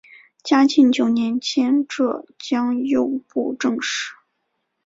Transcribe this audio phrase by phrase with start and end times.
[0.43, 4.15] 嘉靖九年迁浙江右布政使。